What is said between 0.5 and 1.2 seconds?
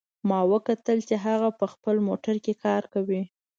وکتل چې